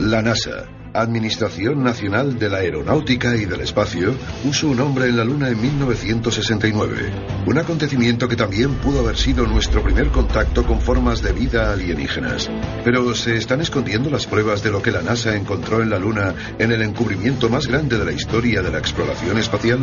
La 0.00 0.20
NASA, 0.20 0.68
Administración 0.94 1.82
Nacional 1.82 2.38
de 2.38 2.48
la 2.48 2.58
Aeronáutica 2.58 3.36
y 3.36 3.44
del 3.44 3.60
Espacio, 3.60 4.14
puso 4.42 4.68
un 4.68 4.80
hombre 4.80 5.06
en 5.06 5.16
la 5.16 5.24
Luna 5.24 5.48
en 5.48 5.60
1969. 5.60 7.12
Un 7.46 7.58
acontecimiento 7.58 8.28
que 8.28 8.36
también 8.36 8.74
pudo 8.74 9.00
haber 9.00 9.16
sido 9.16 9.46
nuestro 9.46 9.82
primer 9.82 10.08
contacto 10.08 10.64
con 10.64 10.80
formas 10.80 11.22
de 11.22 11.32
vida 11.32 11.72
alienígenas. 11.72 12.50
Pero 12.84 13.14
¿se 13.14 13.36
están 13.36 13.60
escondiendo 13.60 14.10
las 14.10 14.26
pruebas 14.26 14.62
de 14.62 14.70
lo 14.70 14.82
que 14.82 14.90
la 14.90 15.02
NASA 15.02 15.34
encontró 15.34 15.82
en 15.82 15.90
la 15.90 15.98
Luna 15.98 16.34
en 16.58 16.72
el 16.72 16.82
encubrimiento 16.82 17.48
más 17.48 17.66
grande 17.66 17.98
de 17.98 18.04
la 18.04 18.12
historia 18.12 18.62
de 18.62 18.70
la 18.70 18.78
exploración 18.78 19.38
espacial? 19.38 19.78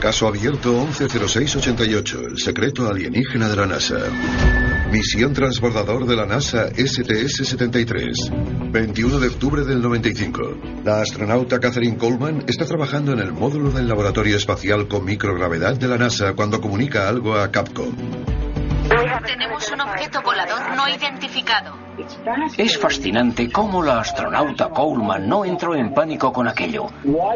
Caso 0.00 0.26
abierto 0.26 0.86
110688, 0.86 2.28
el 2.28 2.38
secreto 2.38 2.88
alienígena 2.88 3.50
de 3.50 3.56
la 3.56 3.66
NASA. 3.66 3.98
Misión 4.90 5.32
transbordador 5.32 6.04
de 6.04 6.16
la 6.16 6.26
NASA 6.26 6.68
STS-73. 6.70 8.72
21 8.72 9.20
de 9.20 9.28
octubre 9.28 9.64
del 9.64 9.80
95. 9.80 10.82
La 10.84 11.00
astronauta 11.00 11.60
Catherine 11.60 11.96
Coleman 11.96 12.42
está 12.48 12.66
trabajando 12.66 13.12
en 13.12 13.20
el 13.20 13.32
módulo 13.32 13.70
del 13.70 13.86
Laboratorio 13.86 14.36
Espacial 14.36 14.88
con 14.88 15.04
Microgravedad 15.04 15.76
de 15.76 15.86
la 15.86 15.96
NASA 15.96 16.32
cuando 16.34 16.60
comunica 16.60 17.08
algo 17.08 17.36
a 17.36 17.52
Capcom. 17.52 17.94
Tenemos 19.24 19.70
un 19.70 19.80
objeto 19.80 20.22
volador 20.22 20.74
no 20.74 20.88
identificado. 20.88 21.76
Es 22.58 22.76
fascinante 22.76 23.48
cómo 23.48 23.84
la 23.84 24.00
astronauta 24.00 24.70
Coleman 24.70 25.28
no 25.28 25.44
entró 25.44 25.76
en 25.76 25.94
pánico 25.94 26.32
con 26.32 26.48
aquello. 26.48 26.88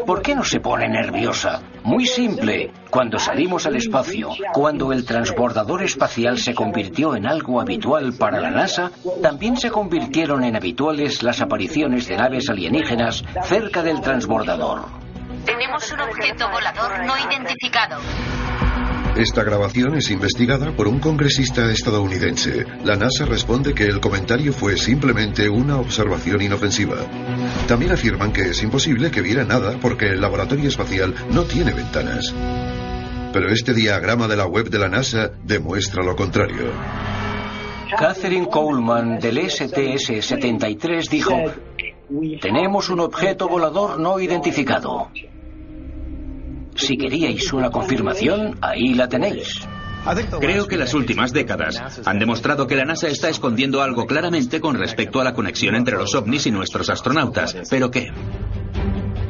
¿Por 0.05 0.21
qué 0.21 0.35
no 0.35 0.43
se 0.43 0.59
pone 0.59 0.89
nerviosa? 0.89 1.61
Muy 1.85 2.07
simple. 2.07 2.71
Cuando 2.89 3.19
salimos 3.19 3.67
al 3.67 3.75
espacio, 3.75 4.31
cuando 4.53 4.91
el 4.91 5.05
transbordador 5.05 5.83
espacial 5.83 6.39
se 6.39 6.55
convirtió 6.55 7.15
en 7.15 7.27
algo 7.27 7.61
habitual 7.61 8.13
para 8.17 8.41
la 8.41 8.49
NASA, 8.49 8.91
también 9.21 9.55
se 9.55 9.69
convirtieron 9.69 10.43
en 10.43 10.55
habituales 10.55 11.21
las 11.21 11.41
apariciones 11.41 12.07
de 12.07 12.17
naves 12.17 12.49
alienígenas 12.49 13.23
cerca 13.43 13.83
del 13.83 14.01
transbordador. 14.01 14.85
Tenemos 15.45 15.91
un 15.91 15.99
objeto 15.99 16.49
volador 16.49 17.05
no 17.05 17.13
identificado. 17.19 17.99
Esta 19.17 19.45
grabación 19.45 19.95
es 19.95 20.11
investigada 20.11 20.75
por 20.75 20.89
un 20.89 20.99
congresista 20.99 21.71
estadounidense. 21.71 22.65
La 22.83 22.97
NASA 22.97 23.25
responde 23.25 23.73
que 23.73 23.85
el 23.85 24.01
comentario 24.01 24.51
fue 24.51 24.75
simplemente 24.75 25.47
una 25.47 25.77
observación 25.77 26.41
inofensiva. 26.41 26.97
También 27.65 27.93
afirman 27.93 28.33
que 28.33 28.49
es 28.49 28.61
imposible 28.61 29.11
que 29.11 29.21
viera 29.21 29.45
nada 29.45 29.77
porque 29.81 30.07
el 30.07 30.19
laboratorio 30.19 30.67
espacial 30.67 31.15
no 31.31 31.43
tiene 31.45 31.71
ventanas. 31.71 32.33
Pero 33.31 33.49
este 33.49 33.73
diagrama 33.73 34.27
de 34.27 34.35
la 34.35 34.47
web 34.47 34.69
de 34.69 34.79
la 34.79 34.89
NASA 34.89 35.31
demuestra 35.45 36.03
lo 36.03 36.13
contrario. 36.17 36.73
Catherine 37.97 38.49
Coleman 38.49 39.17
del 39.19 39.37
STS-73 39.37 41.09
dijo, 41.09 41.41
tenemos 42.41 42.89
un 42.89 42.99
objeto 42.99 43.47
volador 43.47 43.97
no 43.97 44.19
identificado. 44.19 45.09
Si 46.75 46.97
queríais 46.97 47.51
una 47.53 47.69
confirmación, 47.69 48.57
ahí 48.61 48.93
la 48.93 49.07
tenéis. 49.07 49.67
Creo 50.39 50.67
que 50.67 50.77
las 50.77 50.93
últimas 50.93 51.33
décadas 51.33 51.81
han 52.05 52.19
demostrado 52.19 52.67
que 52.67 52.75
la 52.75 52.85
NASA 52.85 53.07
está 53.07 53.29
escondiendo 53.29 53.81
algo 53.81 54.05
claramente 54.05 54.61
con 54.61 54.77
respecto 54.77 55.19
a 55.19 55.23
la 55.23 55.33
conexión 55.33 55.73
entre 55.75 55.97
los 55.97 56.13
ovnis 56.13 56.45
y 56.45 56.51
nuestros 56.51 56.89
astronautas. 56.89 57.55
¿Pero 57.69 57.89
qué? 57.89 58.11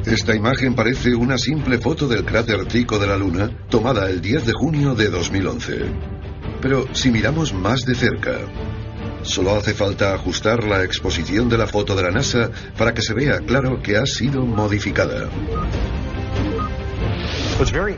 Esta 0.04 0.36
imagen 0.36 0.74
parece 0.74 1.14
una 1.14 1.38
simple 1.38 1.78
foto 1.78 2.06
del 2.06 2.24
cráter 2.24 2.66
Tico 2.66 2.98
de 2.98 3.06
la 3.06 3.16
Luna, 3.16 3.50
tomada 3.68 4.08
el 4.10 4.20
10 4.20 4.46
de 4.46 4.52
junio 4.52 4.94
de 4.94 5.08
2011. 5.08 5.78
Pero 6.60 6.86
si 6.94 7.10
miramos 7.10 7.54
más 7.54 7.80
de 7.80 7.94
cerca, 7.94 8.38
solo 9.22 9.56
hace 9.56 9.74
falta 9.74 10.14
ajustar 10.14 10.62
la 10.64 10.84
exposición 10.84 11.48
de 11.48 11.58
la 11.58 11.66
foto 11.66 11.96
de 11.96 12.02
la 12.02 12.10
NASA 12.10 12.50
para 12.76 12.92
que 12.92 13.02
se 13.02 13.14
vea 13.14 13.40
claro 13.40 13.80
que 13.82 13.96
ha 13.96 14.06
sido 14.06 14.44
modificada. 14.44 15.28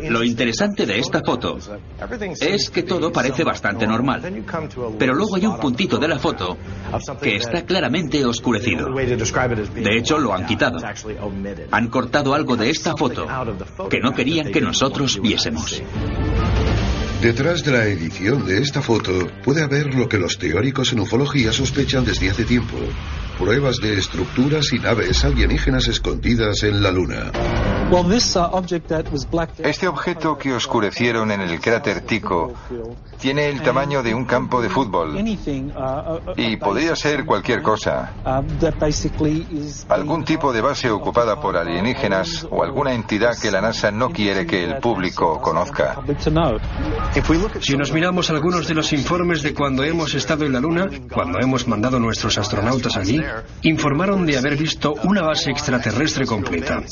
Lo 0.09 0.23
interesante 0.23 0.87
de 0.87 0.99
esta 0.99 1.21
foto 1.21 1.59
es 2.41 2.71
que 2.71 2.85
todo 2.85 3.11
parece 3.11 3.43
bastante 3.43 3.87
normal, 3.87 4.23
pero 4.99 5.15
luego 5.15 5.37
hay 5.37 5.47
un 5.47 5.59
puntito 5.59 5.99
de 5.99 6.09
la 6.09 6.19
foto 6.19 6.57
que 7.21 7.37
está 7.37 7.63
claramente 7.65 8.25
oscurecido. 8.25 8.89
De 8.95 9.97
hecho, 9.97 10.19
lo 10.19 10.33
han 10.33 10.47
quitado. 10.47 10.79
Han 11.73 11.89
cortado 11.89 12.35
algo 12.35 12.57
de 12.57 12.71
esta 12.71 12.97
foto 12.97 13.27
que 13.91 14.01
no 14.01 14.13
querían 14.13 14.53
que 14.53 14.61
nosotros 14.61 15.21
viésemos. 15.21 15.83
Detrás 17.21 17.65
de 17.65 17.73
la 17.73 17.85
edición 17.87 18.47
de 18.47 18.59
esta 18.63 18.81
foto 18.81 19.13
puede 19.43 19.65
haber 19.65 19.93
lo 19.93 20.09
que 20.09 20.19
los 20.19 20.39
teóricos 20.39 20.93
en 20.93 21.01
ufología 21.01 21.53
sospechan 21.53 22.05
desde 22.05 22.31
hace 22.31 22.45
tiempo. 22.45 22.77
Pruebas 23.39 23.77
de 23.81 23.97
estructuras 23.97 24.73
y 24.73 24.81
naves 24.81 25.25
alienígenas 25.25 25.87
escondidas 25.87 26.65
en 26.65 26.83
la 26.83 26.91
Luna. 26.91 27.31
Este 29.59 29.89
objeto 29.89 30.37
que 30.37 30.53
oscurecieron 30.53 31.31
en 31.31 31.41
el 31.41 31.59
cráter 31.59 32.03
Tico 32.03 32.53
tiene 33.19 33.49
el 33.49 33.63
tamaño 33.63 34.03
de 34.03 34.15
un 34.15 34.27
campo 34.27 34.61
de 34.61 34.69
fútbol 34.69 35.17
y 36.37 36.57
podría 36.57 36.95
ser 36.97 37.25
cualquier 37.25 37.63
cosa. 37.63 38.13
Algún 39.89 40.25
tipo 40.25 40.53
de 40.53 40.61
base 40.61 40.91
ocupada 40.91 41.41
por 41.41 41.57
alienígenas 41.57 42.47
o 42.51 42.63
alguna 42.63 42.93
entidad 42.93 43.39
que 43.41 43.51
la 43.51 43.63
NASA 43.63 43.91
no 43.91 44.11
quiere 44.11 44.47
que 44.47 44.65
el 44.65 44.79
público 44.79 45.41
conozca. 45.41 45.99
Si 47.61 47.77
nos 47.77 47.93
miramos 47.93 48.31
algunos 48.31 48.69
de 48.69 48.75
los 48.75 48.93
informes 48.93 49.43
de 49.43 49.55
cuando 49.55 49.83
hemos 49.83 50.15
estado 50.15 50.45
en 50.45 50.53
la 50.53 50.61
Luna, 50.61 50.89
cuando 51.11 51.39
hemos 51.41 51.67
mandado 51.67 51.99
nuestros 51.99 52.37
astronautas 52.37 52.97
allí, 52.99 53.19
informaron 53.63 54.27
de 54.27 54.39
haber 54.39 54.57
visto 54.57 54.95
una 55.05 55.23
base 55.23 55.51
extraterrestre 55.51 56.27
completa. 56.27 56.83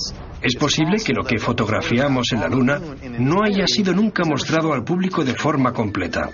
Es 0.43 0.55
posible 0.57 0.99
que 1.05 1.13
lo 1.13 1.25
que 1.25 1.39
fotografiamos 1.39 2.33
en 2.33 2.41
la 2.41 2.49
Luna 2.49 2.81
no 3.19 3.43
haya 3.43 3.67
sido 3.67 3.93
nunca 3.93 4.25
mostrado 4.25 4.73
al 4.73 4.85
público 4.85 5.25
de 5.25 5.35
forma 5.35 5.73
completa. 5.73 6.31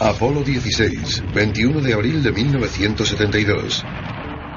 Apolo 0.00 0.42
16, 0.42 1.24
21 1.34 1.80
de 1.80 1.92
abril 1.92 2.22
de 2.22 2.32
1972. 2.32 3.84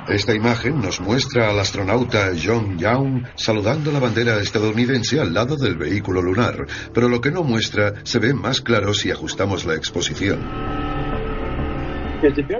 Esta 0.08 0.34
imagen 0.34 0.82
nos 0.82 1.00
muestra 1.00 1.50
al 1.50 1.60
astronauta 1.60 2.32
John 2.36 2.78
Young 2.78 3.24
saludando 3.36 3.92
la 3.92 4.00
bandera 4.00 4.40
estadounidense 4.40 5.20
al 5.20 5.34
lado 5.34 5.56
del 5.56 5.78
vehículo 5.78 6.22
lunar, 6.22 6.66
pero 6.94 7.08
lo 7.08 7.22
que 7.22 7.32
no 7.32 7.44
muestra 7.44 7.94
se 8.04 8.20
ve 8.20 8.34
más 8.34 8.62
claro 8.62 8.94
si 8.94 9.12
ajustamos 9.12 9.66
la 9.66 9.76
exposición. 9.76 11.01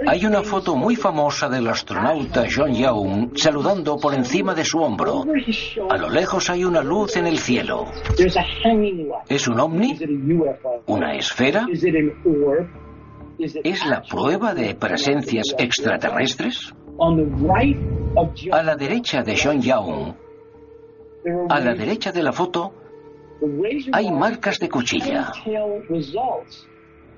Hay 0.06 0.26
una 0.26 0.42
foto 0.42 0.74
muy 0.74 0.96
famosa 0.96 1.48
del 1.48 1.68
astronauta 1.68 2.44
John 2.54 2.74
Young 2.74 3.36
saludando 3.36 3.96
por 3.96 4.14
encima 4.14 4.54
de 4.54 4.64
su 4.64 4.80
hombro. 4.80 5.24
A 5.88 5.96
lo 5.96 6.10
lejos 6.10 6.50
hay 6.50 6.64
una 6.64 6.82
luz 6.82 7.16
en 7.16 7.26
el 7.26 7.38
cielo. 7.38 7.86
¿Es 9.28 9.48
un 9.48 9.60
ovni? 9.60 9.98
¿Una 10.86 11.14
esfera? 11.14 11.66
¿Es 13.38 13.86
la 13.86 14.02
prueba 14.02 14.54
de 14.54 14.74
presencias 14.74 15.54
extraterrestres? 15.58 16.74
A 18.52 18.62
la 18.62 18.76
derecha 18.76 19.22
de 19.22 19.36
John 19.42 19.60
Young, 19.62 20.14
a 21.48 21.60
la 21.60 21.74
derecha 21.74 22.12
de 22.12 22.22
la 22.22 22.32
foto, 22.32 22.72
hay 23.92 24.10
marcas 24.10 24.58
de 24.58 24.68
cuchilla. 24.68 25.32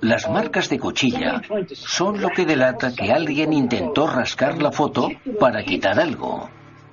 Las 0.05 0.29
marcas 0.29 0.69
de 0.69 0.79
cuchilla 0.79 1.41
son 1.73 2.21
lo 2.21 2.29
que 2.29 2.45
delata 2.45 2.95
que 2.95 3.11
alguien 3.11 3.55
intentó 3.55 4.07
rascar 4.07 4.61
la 4.61 4.71
foto 4.71 5.09
para 5.41 5.65
quitar 5.65 5.99
algo. 5.99 6.51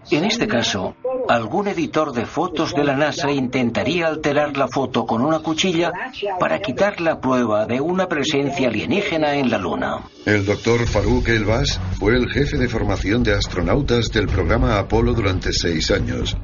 En 0.09 0.23
este 0.23 0.47
caso, 0.47 0.95
algún 1.27 1.67
editor 1.67 2.13
de 2.13 2.25
fotos 2.25 2.73
de 2.73 2.85
la 2.85 2.95
NASA 2.95 3.29
intentaría 3.29 4.07
alterar 4.07 4.55
la 4.55 4.69
foto 4.69 5.05
con 5.05 5.25
una 5.25 5.39
cuchilla 5.39 5.91
para 6.39 6.61
quitar 6.61 7.01
la 7.01 7.19
prueba 7.19 7.65
de 7.65 7.81
una 7.81 8.07
presencia 8.07 8.69
alienígena 8.69 9.35
en 9.35 9.51
la 9.51 9.57
Luna. 9.57 10.05
El 10.25 10.45
doctor 10.45 10.87
Farouk 10.87 11.27
Elbas 11.27 11.81
fue 11.99 12.15
el 12.15 12.31
jefe 12.31 12.57
de 12.57 12.69
formación 12.69 13.23
de 13.23 13.33
astronautas 13.33 14.09
del 14.09 14.27
programa 14.27 14.79
Apolo 14.79 15.13
durante 15.13 15.51
seis 15.51 15.91
años. 15.91 16.37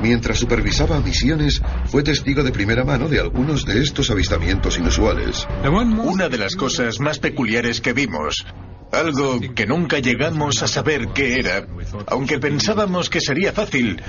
Mientras 0.00 0.38
supervisaba 0.38 1.00
misiones, 1.00 1.60
fue 1.86 2.02
testigo 2.02 2.42
de 2.42 2.52
primera 2.52 2.84
mano 2.84 3.08
de 3.08 3.20
algunos 3.20 3.64
de 3.64 3.80
estos 3.82 4.10
avistamientos 4.10 4.78
inusuales. 4.78 5.46
Una 5.64 6.28
de 6.28 6.38
las 6.38 6.54
cosas 6.54 7.00
más 7.00 7.18
peculiares 7.18 7.80
que 7.80 7.92
vimos 7.92 8.46
algo 8.92 9.38
que 9.54 9.66
nunca 9.66 9.98
llegamos 9.98 10.62
a 10.62 10.68
saber 10.68 11.08
qué 11.08 11.38
era, 11.38 11.66
aunque 12.06 12.38
pensábamos 12.38 13.10
que 13.10 13.20
sería 13.20 13.52
fácil. 13.52 14.02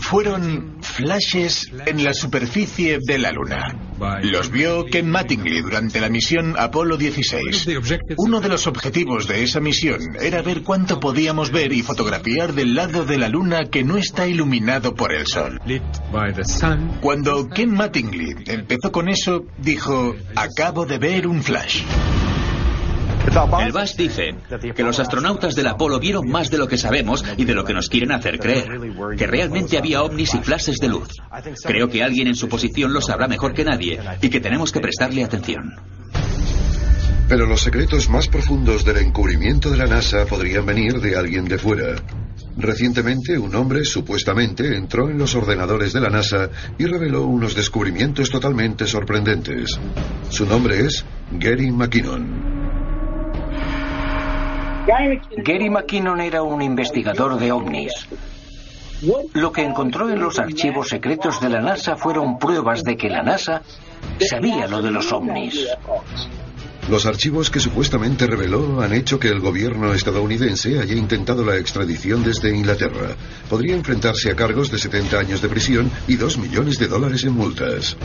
Fueron 0.00 0.76
flashes 0.82 1.70
en 1.86 2.04
la 2.04 2.14
superficie 2.14 2.98
de 3.00 3.18
la 3.18 3.32
Luna. 3.32 3.76
Los 4.22 4.50
vio 4.50 4.84
Ken 4.86 5.10
Mattingly 5.10 5.60
durante 5.62 6.00
la 6.00 6.08
misión 6.08 6.54
Apolo 6.58 6.96
16. 6.96 7.68
Uno 8.16 8.40
de 8.40 8.48
los 8.48 8.66
objetivos 8.66 9.26
de 9.26 9.42
esa 9.42 9.60
misión 9.60 10.00
era 10.20 10.42
ver 10.42 10.62
cuánto 10.62 11.00
podíamos 11.00 11.50
ver 11.50 11.72
y 11.72 11.82
fotografiar 11.82 12.52
del 12.54 12.74
lado 12.74 13.04
de 13.04 13.18
la 13.18 13.28
Luna 13.28 13.66
que 13.70 13.84
no 13.84 13.96
está 13.96 14.26
iluminado 14.26 14.94
por 14.94 15.12
el 15.12 15.26
Sol. 15.26 15.60
Cuando 17.00 17.48
Ken 17.48 17.72
Mattingly 17.72 18.44
empezó 18.46 18.92
con 18.92 19.08
eso, 19.08 19.44
dijo, 19.58 20.14
acabo 20.36 20.86
de 20.86 20.98
ver 20.98 21.26
un 21.26 21.42
flash. 21.42 21.82
El 23.60 23.72
BAS 23.72 23.96
dice 23.96 24.34
que 24.74 24.82
los 24.82 24.98
astronautas 24.98 25.54
del 25.54 25.66
Apolo 25.68 26.00
vieron 26.00 26.28
más 26.28 26.50
de 26.50 26.58
lo 26.58 26.66
que 26.66 26.78
sabemos 26.78 27.24
y 27.36 27.44
de 27.44 27.54
lo 27.54 27.64
que 27.64 27.74
nos 27.74 27.88
quieren 27.88 28.12
hacer 28.12 28.38
creer, 28.38 28.68
que 29.16 29.26
realmente 29.26 29.78
había 29.78 30.02
ovnis 30.02 30.34
y 30.34 30.38
flashes 30.38 30.78
de 30.78 30.88
luz. 30.88 31.08
Creo 31.64 31.88
que 31.88 32.02
alguien 32.02 32.28
en 32.28 32.34
su 32.34 32.48
posición 32.48 32.92
lo 32.92 33.00
sabrá 33.00 33.28
mejor 33.28 33.52
que 33.52 33.64
nadie 33.64 34.00
y 34.20 34.30
que 34.30 34.40
tenemos 34.40 34.72
que 34.72 34.80
prestarle 34.80 35.22
atención. 35.22 35.74
Pero 37.28 37.46
los 37.46 37.60
secretos 37.60 38.08
más 38.08 38.26
profundos 38.26 38.84
del 38.84 38.96
encubrimiento 38.96 39.70
de 39.70 39.76
la 39.76 39.86
NASA 39.86 40.26
podrían 40.26 40.66
venir 40.66 41.00
de 41.00 41.16
alguien 41.16 41.44
de 41.44 41.58
fuera. 41.58 41.94
Recientemente, 42.56 43.38
un 43.38 43.54
hombre 43.54 43.84
supuestamente 43.84 44.76
entró 44.76 45.08
en 45.08 45.18
los 45.18 45.36
ordenadores 45.36 45.92
de 45.92 46.00
la 46.00 46.10
NASA 46.10 46.50
y 46.78 46.86
reveló 46.86 47.26
unos 47.26 47.54
descubrimientos 47.54 48.30
totalmente 48.30 48.86
sorprendentes. 48.86 49.78
Su 50.30 50.46
nombre 50.46 50.80
es 50.80 51.04
Gary 51.30 51.70
McKinnon. 51.70 52.59
Gary 54.86 55.70
McKinnon 55.70 56.20
era 56.20 56.42
un 56.42 56.62
investigador 56.62 57.38
de 57.38 57.52
ovnis. 57.52 57.92
Lo 59.34 59.52
que 59.52 59.62
encontró 59.62 60.10
en 60.10 60.20
los 60.20 60.38
archivos 60.38 60.88
secretos 60.88 61.40
de 61.40 61.48
la 61.48 61.60
NASA 61.60 61.96
fueron 61.96 62.38
pruebas 62.38 62.82
de 62.84 62.96
que 62.96 63.08
la 63.08 63.22
NASA 63.22 63.62
sabía 64.18 64.66
lo 64.66 64.82
de 64.82 64.90
los 64.90 65.10
ovnis. 65.12 65.66
Los 66.88 67.06
archivos 67.06 67.50
que 67.50 67.60
supuestamente 67.60 68.26
reveló 68.26 68.80
han 68.80 68.92
hecho 68.92 69.18
que 69.18 69.28
el 69.28 69.40
gobierno 69.40 69.92
estadounidense 69.94 70.80
haya 70.80 70.94
intentado 70.94 71.44
la 71.44 71.56
extradición 71.56 72.24
desde 72.24 72.54
Inglaterra. 72.54 73.14
Podría 73.48 73.76
enfrentarse 73.76 74.30
a 74.30 74.36
cargos 74.36 74.70
de 74.70 74.78
70 74.78 75.18
años 75.18 75.40
de 75.40 75.48
prisión 75.48 75.90
y 76.08 76.16
2 76.16 76.38
millones 76.38 76.78
de 76.78 76.88
dólares 76.88 77.24
en 77.24 77.32
multas. 77.32 77.96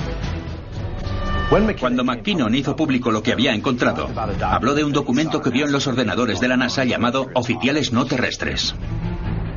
Cuando 1.50 2.04
McKinnon 2.04 2.56
hizo 2.56 2.76
público 2.76 3.12
lo 3.12 3.22
que 3.22 3.32
había 3.32 3.54
encontrado, 3.54 4.10
habló 4.42 4.74
de 4.74 4.84
un 4.84 4.92
documento 4.92 5.42
que 5.42 5.52
vio 5.52 5.66
en 5.66 5.72
los 5.72 5.88
ordenadores 5.88 6.40
de 6.40 6.48
la 6.48 6.58
NASA 6.58 6.84
llamado 6.84 7.28
Oficiales 7.36 7.94
No 7.94 8.06
Terrestres. 8.06 8.76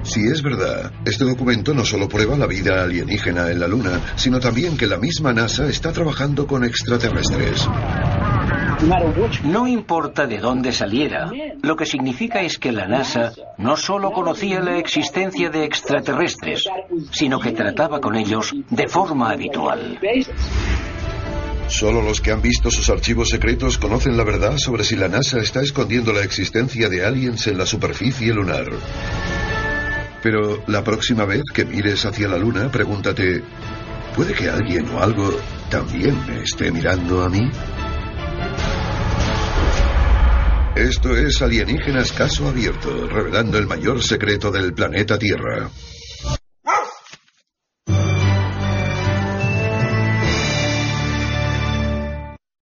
Si 0.02 0.20
es 0.20 0.42
verdad, 0.42 0.92
este 1.04 1.24
documento 1.24 1.74
no 1.74 1.84
solo 1.84 2.08
prueba 2.08 2.36
la 2.36 2.46
vida 2.46 2.82
alienígena 2.82 3.50
en 3.50 3.60
la 3.60 3.68
Luna, 3.68 4.00
sino 4.16 4.38
también 4.38 4.76
que 4.76 4.86
la 4.86 4.96
misma 4.96 5.32
NASA 5.32 5.66
está 5.68 5.92
trabajando 5.92 6.46
con 6.46 6.64
extraterrestres. 6.64 7.68
No 9.44 9.66
importa 9.66 10.26
de 10.26 10.38
dónde 10.38 10.72
saliera, 10.72 11.30
lo 11.62 11.74
que 11.74 11.84
significa 11.84 12.40
es 12.42 12.58
que 12.58 12.70
la 12.70 12.86
NASA 12.86 13.32
no 13.56 13.76
solo 13.76 14.12
conocía 14.12 14.60
la 14.60 14.78
existencia 14.78 15.50
de 15.50 15.64
extraterrestres, 15.64 16.64
sino 17.10 17.40
que 17.40 17.52
trataba 17.52 18.00
con 18.00 18.14
ellos 18.14 18.54
de 18.70 18.88
forma 18.88 19.30
habitual. 19.30 19.98
Solo 21.68 22.02
los 22.02 22.20
que 22.20 22.32
han 22.32 22.40
visto 22.40 22.70
sus 22.70 22.88
archivos 22.88 23.28
secretos 23.28 23.78
conocen 23.78 24.16
la 24.16 24.24
verdad 24.24 24.56
sobre 24.56 24.84
si 24.84 24.96
la 24.96 25.08
NASA 25.08 25.38
está 25.38 25.60
escondiendo 25.60 26.12
la 26.12 26.22
existencia 26.22 26.88
de 26.88 27.04
aliens 27.04 27.46
en 27.46 27.58
la 27.58 27.66
superficie 27.66 28.32
lunar. 28.32 28.66
Pero 30.22 30.64
la 30.66 30.82
próxima 30.82 31.24
vez 31.24 31.42
que 31.52 31.64
mires 31.64 32.04
hacia 32.04 32.26
la 32.26 32.38
Luna, 32.38 32.70
pregúntate, 32.70 33.42
¿puede 34.16 34.32
que 34.32 34.48
alguien 34.48 34.88
o 34.88 35.00
algo 35.00 35.30
también 35.70 36.18
me 36.26 36.42
esté 36.42 36.72
mirando 36.72 37.22
a 37.22 37.28
mí? 37.28 37.48
Esto 40.74 41.16
es 41.16 41.42
Alienígenas 41.42 42.12
Caso 42.12 42.48
Abierto, 42.48 43.06
revelando 43.08 43.58
el 43.58 43.66
mayor 43.66 44.02
secreto 44.02 44.50
del 44.50 44.72
planeta 44.72 45.18
Tierra. 45.18 45.68